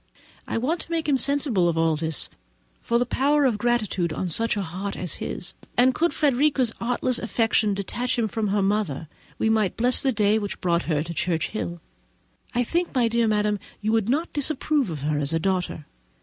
[0.47, 2.27] I want to make him sensible of all this,
[2.81, 6.11] for we know the power of gratitude on such a heart as his; and could
[6.11, 10.89] Frederica's artless affection detach him from her mother, we might bless the day which brought
[10.89, 11.81] her to Churchhill.
[12.55, 15.85] I think, my dear mother, you would not disapprove of her as a daughter.